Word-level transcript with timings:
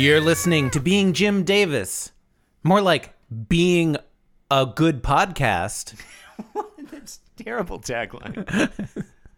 You're 0.00 0.22
listening 0.22 0.70
to 0.70 0.80
Being 0.80 1.12
Jim 1.12 1.44
Davis. 1.44 2.12
More 2.62 2.80
like 2.80 3.12
being 3.50 3.98
a 4.50 4.64
good 4.64 5.02
podcast. 5.02 5.94
That's 6.90 7.20
terrible 7.36 7.78
tagline. 7.78 8.72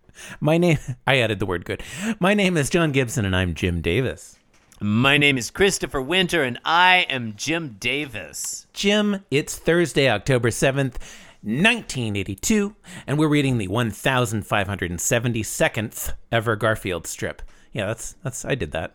My 0.40 0.58
name, 0.58 0.78
I 1.04 1.18
added 1.18 1.40
the 1.40 1.46
word 1.46 1.64
good. 1.64 1.82
My 2.20 2.34
name 2.34 2.56
is 2.56 2.70
John 2.70 2.92
Gibson 2.92 3.24
and 3.24 3.34
I'm 3.34 3.54
Jim 3.54 3.80
Davis. 3.80 4.38
My 4.80 5.18
name 5.18 5.36
is 5.36 5.50
Christopher 5.50 6.00
Winter, 6.00 6.44
and 6.44 6.60
I 6.64 7.06
am 7.10 7.34
Jim 7.34 7.78
Davis. 7.80 8.68
Jim, 8.72 9.24
it's 9.32 9.58
Thursday, 9.58 10.08
October 10.08 10.50
7th, 10.50 11.00
1982, 11.42 12.76
and 13.08 13.18
we're 13.18 13.26
reading 13.26 13.58
the 13.58 13.66
1572nd 13.66 16.12
ever 16.30 16.54
Garfield 16.54 17.08
strip. 17.08 17.42
Yeah, 17.72 17.86
that's, 17.86 18.12
that's, 18.22 18.44
I 18.44 18.54
did 18.54 18.70
that. 18.70 18.94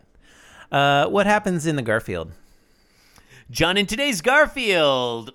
Uh, 0.70 1.06
what 1.06 1.26
happens 1.26 1.66
in 1.66 1.76
the 1.76 1.82
Garfield? 1.82 2.32
John, 3.50 3.76
in 3.76 3.86
today's 3.86 4.20
Garfield, 4.20 5.32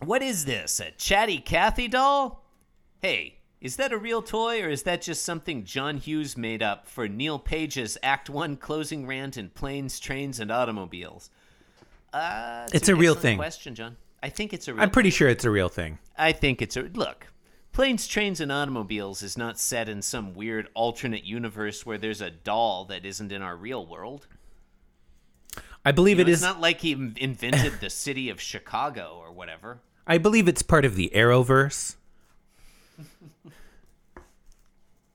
what 0.00 0.22
is 0.22 0.44
this? 0.46 0.80
A 0.80 0.90
chatty 0.92 1.38
Cathy 1.38 1.88
doll? 1.88 2.42
Hey, 3.02 3.36
is 3.60 3.76
that 3.76 3.92
a 3.92 3.98
real 3.98 4.22
toy 4.22 4.62
or 4.62 4.68
is 4.70 4.84
that 4.84 5.02
just 5.02 5.24
something 5.24 5.64
John 5.64 5.98
Hughes 5.98 6.36
made 6.36 6.62
up 6.62 6.86
for 6.86 7.08
Neal 7.08 7.38
Page's 7.38 7.98
Act 8.02 8.30
1 8.30 8.56
closing 8.56 9.06
rant 9.06 9.36
in 9.36 9.50
Planes, 9.50 10.00
Trains, 10.00 10.40
and 10.40 10.50
Automobiles? 10.50 11.30
Uh, 12.12 12.66
It's 12.72 12.88
a 12.88 12.94
real 12.96 13.14
thing. 13.14 13.36
question, 13.36 13.74
John. 13.74 13.96
I 14.22 14.30
think 14.30 14.54
it's 14.54 14.66
a 14.68 14.72
real 14.74 14.82
I'm 14.82 14.90
pretty 14.90 15.10
sure 15.10 15.28
it's 15.28 15.44
a 15.44 15.50
real 15.50 15.68
thing. 15.68 15.98
I 16.16 16.32
think 16.32 16.62
it's 16.62 16.76
a 16.76 16.82
look. 16.82 17.26
Planes, 17.72 18.06
Trains, 18.08 18.40
and 18.40 18.50
Automobiles 18.50 19.22
is 19.22 19.36
not 19.36 19.58
set 19.58 19.90
in 19.90 20.00
some 20.00 20.32
weird 20.32 20.68
alternate 20.72 21.24
universe 21.24 21.84
where 21.84 21.98
there's 21.98 22.22
a 22.22 22.30
doll 22.30 22.86
that 22.86 23.04
isn't 23.04 23.30
in 23.30 23.42
our 23.42 23.54
real 23.54 23.86
world. 23.86 24.26
I 25.86 25.92
believe 25.92 26.18
You 26.18 26.22
it 26.22 26.26
know, 26.26 26.32
is. 26.32 26.38
It's 26.42 26.42
not 26.42 26.60
like 26.60 26.80
he 26.80 26.92
invented 26.92 27.80
the 27.80 27.88
city 27.90 28.28
of 28.28 28.40
Chicago 28.40 29.18
or 29.22 29.32
whatever. 29.32 29.78
I 30.06 30.18
believe 30.18 30.48
it's 30.48 30.62
part 30.62 30.84
of 30.84 30.96
the 30.96 31.10
Arrowverse. 31.14 31.94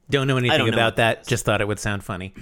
Don't 0.09 0.27
know 0.27 0.37
anything 0.37 0.57
don't 0.57 0.67
know 0.67 0.73
about 0.73 0.95
that. 0.97 1.25
Just 1.27 1.45
thought 1.45 1.61
it 1.61 1.67
would 1.67 1.79
sound 1.79 2.03
funny. 2.03 2.33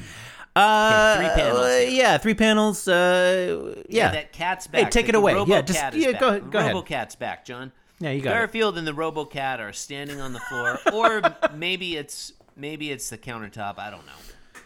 Uh, 0.56 1.18
three 1.18 1.30
panels 1.30 1.58
uh, 1.66 1.78
here. 1.80 1.90
yeah, 1.90 2.18
three 2.18 2.34
panels. 2.34 2.88
Uh, 2.88 3.84
yeah, 3.88 4.12
that 4.12 4.32
cat's 4.34 4.68
Hey, 4.72 4.86
take 4.86 5.06
The 5.06 5.10
it 5.10 5.16
away. 5.16 5.44
Yeah, 5.48 5.62
just- 5.62 5.96
yeah, 5.96 6.12
back. 6.12 6.20
go 6.22 6.28
ahead- 6.30 6.52
go 6.52 6.60
ahead. 6.60 6.76
RoboCat's 6.76 7.16
back, 7.16 7.46
John. 7.46 7.72
Yeah, 8.00 8.12
you 8.12 8.22
got 8.22 8.32
it. 8.32 8.34
Garfield 8.34 8.78
and 8.78 8.88
the 8.88 8.94
RoboCat 8.94 9.60
are 9.60 9.74
standing 9.74 10.20
on 10.22 10.34
the 10.34 10.40
floor, 10.40 10.80
or 10.94 11.22
maybe 11.56 11.96
it's 11.98 12.34
maybe 12.56 12.92
it's 12.92 13.10
the 13.10 13.18
countertop. 13.18 13.78
I 13.78 13.90
don't 13.90 14.06
know. 14.06 14.62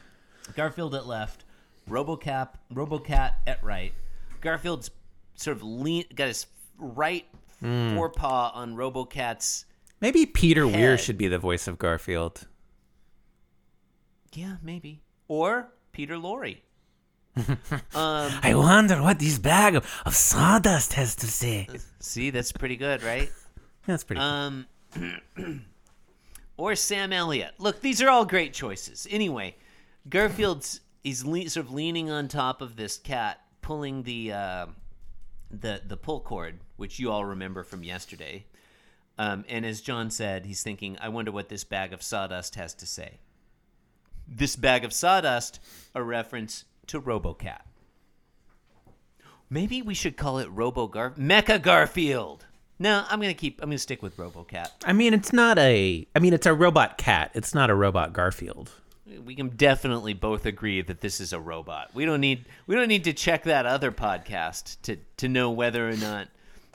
Garfield 0.56 0.96
at 0.96 1.06
left, 1.08 1.44
RoboCat, 1.90 2.50
RoboCat 2.74 3.34
at 3.48 3.64
right. 3.64 3.94
Garfield's 4.42 4.92
sort 5.36 5.58
of 5.58 5.64
lean, 5.64 6.06
got 6.16 6.28
his 6.28 6.48
right 6.78 7.26
Hmm. 7.60 7.96
forepaw 7.96 8.52
on 8.54 8.76
RoboCat's. 8.76 9.66
Maybe 10.02 10.26
Peter 10.26 10.68
Weir 10.68 10.98
should 10.98 11.18
be 11.18 11.30
the 11.30 11.38
voice 11.40 11.66
of 11.66 11.78
Garfield. 11.78 12.48
Yeah, 14.34 14.58
maybe. 14.62 15.02
Or 15.30 15.70
Peter 15.94 16.16
Lorre. 16.16 16.58
um, 17.38 17.58
I 17.94 18.54
wonder 18.54 19.02
what 19.02 19.20
this 19.20 19.40
bag 19.40 19.76
of, 19.76 19.90
of 20.06 20.14
sawdust 20.14 20.94
has 20.94 21.16
to 21.18 21.28
say. 21.28 21.68
see, 22.00 22.30
that's 22.32 22.52
pretty 22.52 22.76
good, 22.76 23.02
right? 23.02 23.32
That's 23.86 24.06
pretty. 24.06 24.22
Um, 24.22 24.66
or 26.58 26.74
Sam 26.76 27.12
Elliott. 27.12 27.54
Look, 27.58 27.82
these 27.82 28.02
are 28.02 28.10
all 28.10 28.24
great 28.24 28.54
choices. 28.54 29.06
Anyway, 29.10 29.58
Garfield's 30.08 30.80
he's 31.04 31.26
le- 31.26 31.50
sort 31.50 31.66
of 31.66 31.72
leaning 31.74 32.10
on 32.10 32.28
top 32.28 32.62
of 32.62 32.76
this 32.76 32.98
cat, 32.98 33.40
pulling 33.62 34.04
the 34.04 34.32
uh, 34.32 34.66
the 35.52 35.82
the 35.86 35.98
pull 35.98 36.22
cord, 36.22 36.60
which 36.78 37.00
you 37.00 37.12
all 37.12 37.26
remember 37.26 37.64
from 37.64 37.84
yesterday. 37.84 38.46
Um, 39.18 39.46
and 39.48 39.64
as 39.66 39.82
John 39.82 40.10
said, 40.10 40.46
he's 40.46 40.64
thinking, 40.64 40.98
"I 41.00 41.10
wonder 41.10 41.32
what 41.32 41.50
this 41.50 41.64
bag 41.64 41.94
of 41.94 42.02
sawdust 42.02 42.56
has 42.56 42.74
to 42.76 42.86
say." 42.86 43.20
This 44.28 44.56
bag 44.56 44.86
of 44.86 44.94
sawdust, 44.94 45.60
a 45.94 46.02
reference 46.02 46.64
to 46.88 47.02
RoboCat. 47.02 47.62
Maybe 49.50 49.82
we 49.82 49.94
should 49.94 50.18
call 50.18 50.40
it 50.40 50.50
Robo 50.50 50.88
Gar 50.88 51.12
Mecha 51.12 51.62
Garfield. 51.62 52.46
No, 52.80 53.06
I'm 53.08 53.22
gonna 53.22 53.34
keep. 53.34 53.62
I'm 53.62 53.70
gonna 53.70 53.78
stick 53.78 54.02
with 54.02 54.18
RoboCat. 54.18 54.70
I 54.86 54.94
mean, 54.94 55.14
it's 55.14 55.32
not 55.32 55.60
a. 55.60 56.08
I 56.16 56.20
mean, 56.20 56.34
it's 56.34 56.48
a 56.48 56.54
robot 56.54 56.98
cat. 56.98 57.32
It's 57.36 57.54
not 57.54 57.70
a 57.70 57.76
robot 57.76 58.14
Garfield. 58.14 58.72
We 59.26 59.36
can 59.36 59.50
definitely 59.50 60.14
both 60.14 60.46
agree 60.46 60.82
that 60.82 61.02
this 61.02 61.20
is 61.22 61.34
a 61.34 61.40
robot. 61.40 61.92
We 61.94 62.06
don't 62.06 62.22
need. 62.22 62.46
We 62.68 62.76
don't 62.76 62.88
need 62.88 63.04
to 63.06 63.14
check 63.14 63.44
that 63.44 63.66
other 63.66 63.92
podcast 63.92 64.82
to 64.84 64.98
to 65.18 65.28
know 65.28 65.52
whether 65.52 65.88
or 65.90 65.96
not 65.96 66.28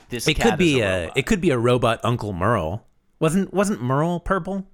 this. 0.09 0.27
It 0.27 0.35
cat 0.35 0.51
could 0.51 0.59
be 0.59 0.75
is 0.79 0.81
a. 0.81 0.83
a. 0.85 0.99
robot. 1.01 1.17
It 1.17 1.25
could 1.25 1.41
be 1.41 1.49
a 1.51 1.57
robot 1.57 1.99
Uncle 2.03 2.33
Merle. 2.33 2.85
Wasn't 3.19 3.53
wasn't 3.53 3.81
Merle 3.81 4.19
purple? 4.19 4.65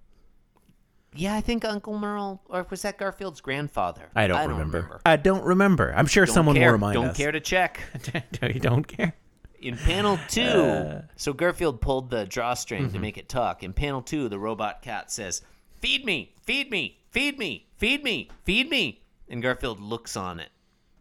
yeah, 1.17 1.33
I 1.33 1.39
think 1.41 1.63
Uncle 1.63 1.97
Merle, 1.97 2.41
or 2.49 2.67
was 2.69 2.81
that 2.81 2.97
Garfield's 2.97 3.39
grandfather? 3.39 4.09
I 4.15 4.27
don't, 4.27 4.49
remember. 4.49 4.99
I 5.05 5.15
don't 5.15 5.43
remember. 5.45 5.93
I'm 5.95 6.07
sure 6.07 6.25
Don't 6.25 6.35
someone 6.35 6.55
care. 6.57 6.67
will 6.67 6.73
remind 6.73 6.93
don't 6.95 7.05
us. 7.07 7.17
care 7.17 7.31
to 7.31 7.39
check. 7.39 7.79
you 8.41 8.59
don't 8.59 8.85
care. 8.85 9.13
In 9.61 9.77
panel 9.77 10.19
two, 10.27 10.41
Uh. 10.41 11.01
so 11.15 11.31
Garfield 11.31 11.79
pulled 11.79 12.09
the 12.09 12.25
drawstring 12.25 12.83
Mm-hmm. 12.83 12.93
to 12.93 12.99
make 12.99 13.17
it 13.17 13.29
talk. 13.29 13.63
In 13.63 13.71
panel 13.71 14.01
two, 14.01 14.27
the 14.27 14.37
robot 14.37 14.81
cat 14.81 15.09
says, 15.09 15.41
"Feed 15.85 16.03
me, 16.03 16.33
feed 16.41 16.71
me, 16.71 16.97
feed 17.11 17.37
me, 17.37 17.67
feed 17.77 18.03
me, 18.03 18.31
feed 18.43 18.69
me," 18.71 19.03
and 19.29 19.39
Garfield 19.43 19.79
looks 19.79 20.17
on 20.17 20.39
it. 20.39 20.49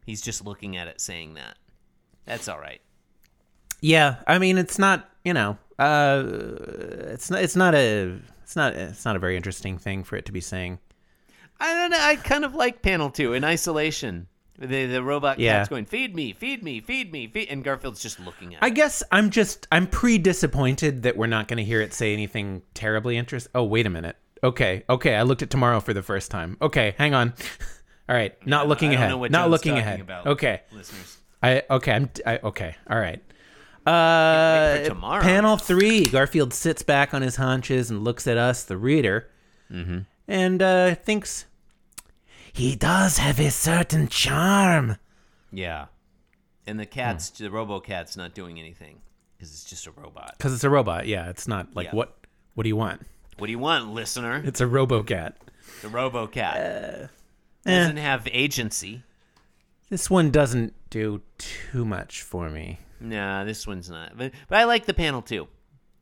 He's 0.05 0.21
just 0.21 0.45
looking 0.45 0.77
at 0.77 0.89
it, 0.89 1.01
saying 1.01 1.33
that. 1.35 1.57
That's 2.27 2.49
all 2.49 2.59
right. 2.59 2.83
Yeah, 3.81 4.17
I 4.27 4.39
mean, 4.39 4.59
it's 4.59 4.79
not. 4.79 5.09
You 5.25 5.33
know, 5.33 5.57
uh, 5.79 6.23
it's 7.13 7.31
not. 7.31 7.41
It's 7.43 7.57
not 7.57 7.75
a. 7.75 8.19
It's 8.43 8.57
not. 8.57 8.75
It's 8.75 9.07
not 9.07 9.17
a 9.17 9.19
very 9.19 9.37
interesting 9.39 9.79
thing 9.79 10.05
for 10.05 10.17
it 10.17 10.27
to 10.27 10.33
be 10.33 10.43
saying. 10.43 10.79
I 11.59 11.73
don't 11.73 11.91
know. 11.91 11.99
I 11.99 12.17
kind 12.17 12.45
of 12.45 12.55
like 12.55 12.83
panel 12.83 13.09
two 13.09 13.33
in 13.33 13.43
isolation. 13.43 14.27
The 14.59 14.85
the 14.85 15.03
robot 15.03 15.39
Yeah. 15.39 15.61
cat's 15.61 15.71
going, 15.71 15.87
"Feed 15.87 16.15
me, 16.15 16.35
feed 16.35 16.63
me, 16.63 16.81
feed 16.81 17.11
me, 17.11 17.27
feed," 17.27 17.49
and 17.49 17.65
Garfield's 17.65 18.03
just 18.03 18.21
looking 18.21 18.55
at. 18.55 18.63
I 18.63 18.67
it. 18.67 18.75
guess 18.75 19.03
I'm 19.11 19.31
just. 19.31 19.67
I'm 19.73 19.87
pre 19.87 20.19
disappointed 20.19 21.05
that 21.05 21.17
we're 21.17 21.27
not 21.27 21.49
going 21.49 21.57
to 21.57 21.65
hear 21.65 21.81
it 21.81 21.95
say 21.95 22.13
anything 22.13 22.61
terribly 22.75 23.17
interesting. 23.17 23.51
Oh, 23.55 23.65
wait 23.65 23.87
a 23.87 23.91
minute. 23.91 24.17
Okay, 24.45 24.85
okay. 24.89 25.17
I 25.17 25.23
looked 25.23 25.43
at 25.43 25.49
tomorrow 25.51 25.81
for 25.81 25.95
the 25.95 26.03
first 26.03 26.31
time. 26.31 26.57
Okay, 26.61 26.95
hang 26.99 27.15
on. 27.15 27.33
All 28.09 28.15
right, 28.15 28.35
not 28.47 28.69
looking 28.69 28.93
ahead. 28.95 29.11
not 29.11 29.31
John's 29.31 29.51
looking 29.51 29.79
ahead. 29.79 30.01
about, 30.01 30.27
Okay. 30.27 30.61
listeners. 30.71 31.17
I 31.43 31.63
okay. 31.71 31.93
I'm 31.93 32.11
I, 32.27 32.39
okay. 32.45 32.77
All 32.89 32.99
right. 32.99 33.23
Uh, 33.87 34.79
tomorrow. 34.85 35.23
panel 35.23 35.57
three. 35.57 36.07
Garfield 36.07 36.53
sits 36.55 36.83
back 36.83 37.13
on 37.15 37.23
his 37.23 37.37
haunches 37.37 37.91
and 37.91 38.05
looks 38.05 38.27
at 38.27 38.37
us, 38.39 38.65
the 38.65 38.77
reader, 38.77 39.29
Mm-hmm. 39.73 40.01
and 40.29 40.63
uh, 40.63 40.95
thinks 40.95 41.47
he 42.53 42.77
does 42.77 43.19
have 43.19 43.41
a 43.41 43.51
certain 43.51 44.09
charm. 44.09 44.97
Yeah, 45.51 45.87
and 46.67 46.79
the 46.79 46.87
cat's 46.87 47.31
Hmm. 47.39 47.45
the 47.45 47.51
RoboCat's 47.51 48.17
not 48.17 48.35
doing 48.35 48.59
anything 48.59 49.01
because 49.37 49.53
it's 49.53 49.65
just 49.65 49.87
a 49.87 49.91
robot. 49.91 50.35
Because 50.37 50.53
it's 50.55 50.65
a 50.65 50.71
robot. 50.71 51.07
Yeah, 51.07 51.29
it's 51.31 51.49
not 51.49 51.75
like 51.75 51.87
Yeah. 51.87 51.95
what. 51.95 52.17
What 52.55 52.63
do 52.63 52.69
you 52.69 52.77
want? 52.77 53.05
What 53.39 53.47
do 53.47 53.51
you 53.51 53.59
want, 53.59 53.93
listener? 53.93 54.43
It's 54.45 54.61
a 54.61 54.67
RoboCat. 54.67 55.35
The 55.83 55.89
RoboCat 55.89 56.57
eh. 56.57 57.07
doesn't 57.65 57.97
have 57.97 58.29
agency. 58.31 59.03
This 59.91 60.09
one 60.09 60.31
doesn't 60.31 60.73
do 60.91 61.23
too 61.39 61.85
much 61.85 62.23
for 62.23 62.49
me. 62.51 62.79
Nah, 63.01 63.45
this 63.45 63.67
one's 63.67 63.91
not. 63.91 64.17
But, 64.17 64.33
but 64.49 64.59
I 64.59 64.65
like 64.65 64.87
the 64.87 64.95
panel 64.95 65.21
too. 65.23 65.49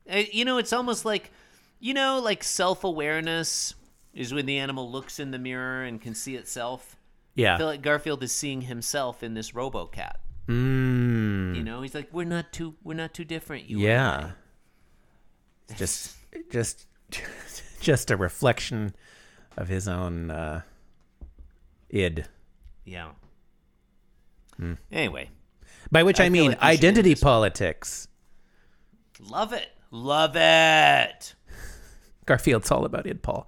Uh, 0.09 0.23
you 0.31 0.45
know, 0.45 0.57
it's 0.57 0.73
almost 0.73 1.05
like, 1.05 1.31
you 1.79 1.93
know, 1.93 2.19
like 2.19 2.43
self 2.43 2.83
awareness 2.83 3.75
is 4.13 4.33
when 4.33 4.45
the 4.45 4.57
animal 4.59 4.89
looks 4.91 5.19
in 5.19 5.31
the 5.31 5.39
mirror 5.39 5.83
and 5.83 6.01
can 6.01 6.15
see 6.15 6.35
itself. 6.35 6.95
Yeah. 7.35 7.55
I 7.55 7.57
feel 7.57 7.67
like 7.67 7.81
Garfield 7.81 8.21
is 8.23 8.31
seeing 8.31 8.61
himself 8.61 9.23
in 9.23 9.33
this 9.33 9.51
RoboCat. 9.51 10.13
Mm, 10.47 11.55
You 11.55 11.63
know, 11.63 11.81
he's 11.81 11.95
like, 11.95 12.09
we're 12.11 12.25
not 12.25 12.51
too, 12.53 12.75
we're 12.83 12.93
not 12.93 13.13
too 13.13 13.25
different. 13.25 13.69
You 13.69 13.79
I." 13.79 13.81
yeah. 13.81 14.31
Just, 15.77 16.15
just, 16.51 16.85
just 17.79 18.11
a 18.11 18.17
reflection 18.17 18.95
of 19.57 19.67
his 19.67 19.87
own 19.87 20.31
uh, 20.31 20.61
id. 21.89 22.25
yeah. 22.85 23.09
Hmm. 24.57 24.73
Anyway, 24.91 25.29
By 25.91 26.03
which 26.03 26.19
I, 26.19 26.25
I 26.25 26.29
mean 26.29 26.51
like 26.51 26.61
we 26.61 26.67
should 26.75 26.83
end 26.85 26.97
identity 26.97 27.15
politics. 27.15 28.07
love 29.19 29.51
it, 29.53 29.67
love 29.91 30.35
it. 30.35 31.33
Garfield's 32.25 32.69
all 32.71 32.85
about 32.85 33.05
id 33.07 33.21
Paul. 33.23 33.47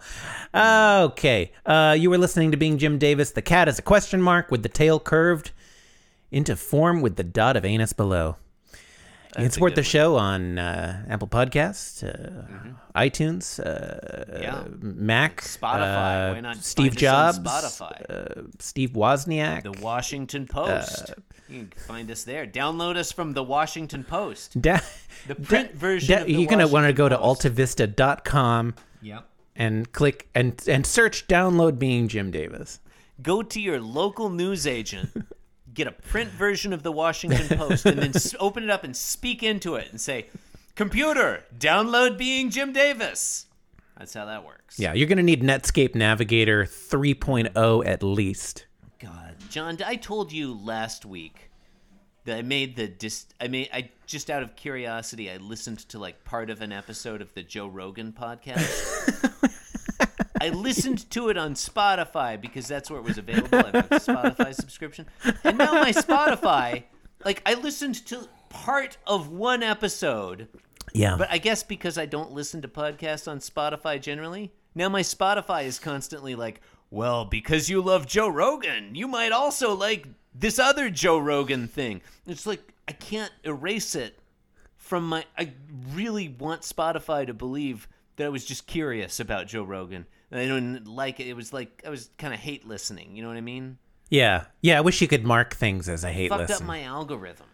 Okay. 0.53 1.51
Uh, 1.65 1.95
you 1.97 2.09
were 2.09 2.17
listening 2.17 2.51
to 2.51 2.57
Being 2.57 2.77
Jim 2.77 2.97
Davis. 2.97 3.31
The 3.31 3.41
cat 3.41 3.67
is 3.67 3.77
a 3.79 3.81
question 3.83 4.21
mark 4.21 4.49
with 4.51 4.63
the 4.63 4.69
tail 4.69 4.99
curved 4.99 5.51
into 6.31 6.55
form 6.55 7.01
with 7.01 7.15
the 7.15 7.23
dot 7.23 7.55
of 7.55 7.63
anus 7.63 7.93
below. 7.93 8.35
You 9.37 9.43
can 9.43 9.51
support 9.51 9.75
the 9.75 9.83
show 9.83 10.15
on 10.15 10.57
uh, 10.57 11.05
Apple 11.09 11.27
Podcasts, 11.27 12.03
uh, 12.03 12.43
iTunes, 12.95 13.59
uh, 13.59 14.25
Mm-hmm. 14.35 14.41
Yeah. 14.41 14.63
Mac, 14.81 15.41
Spotify. 15.41 16.29
uh, 16.29 16.33
Why 16.33 16.39
not 16.41 16.57
Steve 16.57 16.95
Jobs, 16.95 17.39
Spotify? 17.39 18.09
Uh, 18.09 18.41
Steve 18.59 18.91
Wozniak. 18.91 19.63
The 19.63 19.81
Washington 19.81 20.45
Post. 20.47 21.13
you 21.49 21.67
can 21.67 21.71
find 21.87 22.09
us 22.11 22.23
there. 22.23 22.45
Download 22.47 22.95
us 22.95 23.11
from 23.11 23.33
the 23.33 23.43
Washington 23.43 24.03
Post. 24.03 24.61
Da- 24.61 24.79
The 25.27 25.35
print 25.49 25.73
version. 25.75 26.19
of 26.21 26.25
the 26.27 26.33
you're 26.33 26.47
gonna 26.49 26.67
want 26.67 26.87
to 26.87 26.93
go 26.93 27.09
to 27.09 27.17
altavista.com 27.17 28.75
Yep. 29.01 29.23
and 29.55 29.91
click 29.91 30.27
and 30.33 30.61
and 30.67 30.85
search 30.85 31.27
download 31.27 31.77
being 31.79 32.07
Jim 32.07 32.31
Davis. 32.31 32.79
Go 33.21 33.41
to 33.43 33.61
your 33.61 33.79
local 33.79 34.29
news 34.29 34.65
agent, 34.67 35.09
get 35.75 35.87
a 35.87 35.91
print 35.91 36.31
version 36.31 36.73
of 36.73 36.81
the 36.81 36.91
Washington 36.91 37.57
Post, 37.57 37.85
and 37.85 37.99
then 37.99 38.09
s- 38.15 38.33
open 38.39 38.63
it 38.63 38.69
up 38.69 38.83
and 38.83 38.95
speak 38.95 39.43
into 39.43 39.75
it 39.75 39.89
and 39.91 40.01
say, 40.01 40.27
"Computer, 40.75 41.43
download 41.57 42.17
being 42.17 42.49
Jim 42.49 42.73
Davis." 42.73 43.45
That's 43.97 44.13
how 44.13 44.25
that 44.25 44.43
works. 44.43 44.79
Yeah, 44.79 44.93
you're 44.93 45.07
gonna 45.07 45.23
need 45.23 45.43
Netscape 45.43 45.93
Navigator 45.95 46.65
3.0 46.65 47.85
at 47.85 48.01
least. 48.01 48.65
God, 48.99 49.35
John, 49.49 49.77
I 49.85 49.95
told 49.95 50.31
you 50.31 50.53
last 50.53 51.05
week 51.05 51.51
that 52.25 52.37
I 52.37 52.41
made 52.41 52.75
the 52.75 52.87
dis. 52.87 53.27
I 53.39 53.47
made 53.47 53.69
I 53.73 53.91
just 54.05 54.29
out 54.29 54.43
of 54.43 54.55
curiosity, 54.55 55.29
I 55.31 55.37
listened 55.37 55.79
to 55.89 55.99
like 55.99 56.23
part 56.23 56.49
of 56.49 56.61
an 56.61 56.71
episode 56.71 57.21
of 57.21 57.33
the 57.33 57.43
Joe 57.43 57.67
Rogan 57.67 58.13
podcast. 58.13 59.31
I 60.45 60.49
listened 60.49 61.09
to 61.11 61.29
it 61.29 61.37
on 61.37 61.53
Spotify 61.55 62.39
because 62.39 62.67
that's 62.67 62.89
where 62.89 62.99
it 62.99 63.03
was 63.05 63.17
available. 63.17 63.49
I 63.57 63.71
have 63.77 63.91
a 63.91 63.99
Spotify 63.99 64.53
subscription, 64.53 65.05
and 65.43 65.57
now 65.57 65.73
my 65.73 65.91
Spotify, 65.91 66.83
like 67.23 67.41
I 67.45 67.55
listened 67.55 68.05
to 68.07 68.27
part 68.49 68.97
of 69.07 69.29
one 69.29 69.63
episode, 69.63 70.47
Yeah. 70.93 71.15
but 71.17 71.29
I 71.31 71.37
guess 71.39 71.63
because 71.63 71.97
I 71.97 72.05
don't 72.05 72.31
listen 72.31 72.61
to 72.61 72.67
podcasts 72.67 73.27
on 73.29 73.39
Spotify 73.39 74.01
generally, 74.01 74.51
now 74.75 74.89
my 74.89 75.01
Spotify 75.01 75.65
is 75.65 75.79
constantly 75.79 76.35
like, 76.35 76.61
well, 76.91 77.25
because 77.25 77.69
you 77.69 77.81
love 77.81 78.05
Joe 78.07 78.27
Rogan, 78.29 78.95
you 78.95 79.07
might 79.07 79.31
also 79.31 79.73
like 79.73 80.07
this 80.33 80.59
other 80.59 80.89
Joe 80.89 81.17
Rogan 81.17 81.67
thing. 81.67 82.01
It's 82.27 82.45
like 82.45 82.61
I 82.87 82.91
can't 82.91 83.31
erase 83.43 83.95
it 83.95 84.19
from 84.77 85.07
my. 85.09 85.25
I 85.37 85.53
really 85.93 86.29
want 86.29 86.61
Spotify 86.61 87.25
to 87.25 87.33
believe 87.33 87.87
that 88.17 88.25
I 88.25 88.29
was 88.29 88.45
just 88.45 88.67
curious 88.67 89.19
about 89.19 89.47
Joe 89.47 89.63
Rogan. 89.63 90.05
And 90.31 90.39
I 90.39 90.47
don't 90.47 90.85
like 90.87 91.19
it. 91.19 91.27
It 91.27 91.35
was 91.35 91.53
like 91.53 91.83
I 91.85 91.89
was 91.89 92.09
kind 92.17 92.33
of 92.33 92.39
hate 92.39 92.67
listening. 92.67 93.15
You 93.15 93.21
know 93.21 93.27
what 93.29 93.37
I 93.37 93.41
mean? 93.41 93.77
yeah. 94.09 94.45
Yeah, 94.61 94.77
I 94.77 94.81
wish 94.81 95.01
you 95.01 95.07
could 95.07 95.23
mark 95.23 95.55
things 95.55 95.87
as 95.89 96.03
a 96.03 96.11
hate 96.11 96.29
Fucked 96.29 96.49
listen. 96.49 96.63
up 96.63 96.67
my 96.67 96.81
algorithm. 96.83 97.47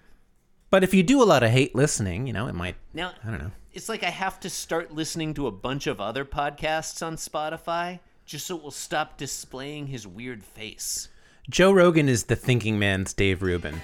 But 0.70 0.84
if 0.84 0.94
you 0.94 1.04
do 1.04 1.22
a 1.22 1.26
lot 1.26 1.44
of 1.44 1.50
hate 1.52 1.76
listening, 1.76 2.28
you 2.28 2.34
know, 2.34 2.48
it 2.48 2.56
might 2.56 2.76
Now 2.94 3.12
I 3.26 3.30
don't 3.30 3.40
know. 3.40 3.52
It's 3.74 3.90
like 3.90 4.04
I 4.04 4.10
have 4.10 4.40
to 4.42 4.50
start 4.50 4.94
listening 4.94 5.34
to 5.36 5.48
a 5.48 5.52
bunch 5.52 5.88
of 5.88 6.00
other 6.02 6.26
podcasts 6.26 7.06
on 7.06 7.16
Spotify 7.16 8.00
just 8.26 8.48
so 8.48 8.56
it 8.58 8.64
will 8.64 8.72
stop 8.72 9.18
displaying 9.18 9.88
his 9.88 10.08
weird 10.08 10.44
face. 10.44 11.10
Joe 11.50 11.72
Rogan 11.72 12.08
is 12.08 12.24
the 12.26 12.36
thinking 12.36 12.80
man's 12.80 13.14
Dave 13.14 13.42
Rubin. 13.42 13.82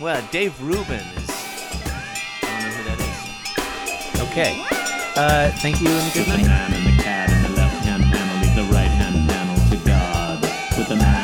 Well, 0.00 0.26
Dave 0.30 0.60
Rubin 0.60 1.00
Okay. 4.34 4.58
Uh, 5.14 5.48
thank 5.62 5.80
you 5.80 5.86
and 5.86 6.12
good 6.12 6.26
The 10.88 10.96
night. 10.96 11.23